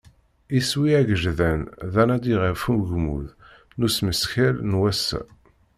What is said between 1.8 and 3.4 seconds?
d anadi ɣef ugmmuḍ